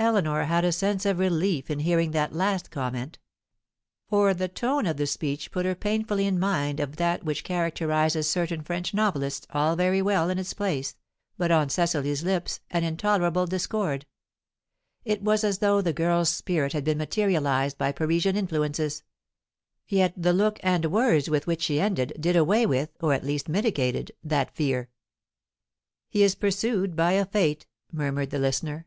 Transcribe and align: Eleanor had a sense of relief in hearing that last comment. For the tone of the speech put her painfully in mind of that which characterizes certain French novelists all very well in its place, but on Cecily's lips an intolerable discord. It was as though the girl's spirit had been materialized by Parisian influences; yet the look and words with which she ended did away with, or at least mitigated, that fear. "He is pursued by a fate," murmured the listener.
Eleanor 0.00 0.44
had 0.44 0.64
a 0.64 0.70
sense 0.70 1.04
of 1.04 1.18
relief 1.18 1.68
in 1.68 1.80
hearing 1.80 2.12
that 2.12 2.32
last 2.32 2.70
comment. 2.70 3.18
For 4.08 4.32
the 4.32 4.46
tone 4.46 4.86
of 4.86 4.96
the 4.96 5.08
speech 5.08 5.50
put 5.50 5.66
her 5.66 5.74
painfully 5.74 6.26
in 6.28 6.38
mind 6.38 6.78
of 6.78 6.94
that 6.94 7.24
which 7.24 7.42
characterizes 7.42 8.30
certain 8.30 8.62
French 8.62 8.94
novelists 8.94 9.48
all 9.50 9.74
very 9.74 10.00
well 10.00 10.30
in 10.30 10.38
its 10.38 10.54
place, 10.54 10.94
but 11.36 11.50
on 11.50 11.68
Cecily's 11.70 12.22
lips 12.22 12.60
an 12.70 12.84
intolerable 12.84 13.46
discord. 13.46 14.06
It 15.04 15.22
was 15.22 15.42
as 15.42 15.58
though 15.58 15.80
the 15.82 15.92
girl's 15.92 16.28
spirit 16.28 16.72
had 16.72 16.84
been 16.84 16.98
materialized 16.98 17.76
by 17.76 17.90
Parisian 17.90 18.36
influences; 18.36 19.02
yet 19.88 20.14
the 20.16 20.32
look 20.32 20.60
and 20.62 20.84
words 20.92 21.28
with 21.28 21.48
which 21.48 21.62
she 21.62 21.80
ended 21.80 22.12
did 22.20 22.36
away 22.36 22.64
with, 22.64 22.90
or 23.00 23.12
at 23.12 23.24
least 23.24 23.48
mitigated, 23.48 24.12
that 24.22 24.54
fear. 24.54 24.88
"He 26.08 26.22
is 26.22 26.36
pursued 26.36 26.94
by 26.94 27.14
a 27.14 27.26
fate," 27.26 27.66
murmured 27.90 28.30
the 28.30 28.38
listener. 28.38 28.86